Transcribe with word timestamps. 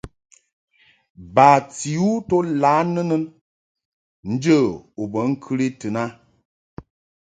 Bati 1.35 1.91
u 2.09 2.11
to 2.27 2.37
lǎ 2.61 2.73
nɨnɨn 2.93 3.23
njə 4.31 4.57
u 5.01 5.03
be 5.11 5.19
ŋkɨli 5.31 5.67
tɨn 5.79 5.95
a. 6.03 6.05